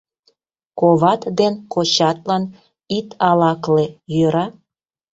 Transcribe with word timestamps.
Коват 0.79 1.21
ден 1.39 1.53
кочатлан 1.73 2.43
ит 2.97 3.09
алакле, 3.29 3.85
йӧра? 4.15 4.45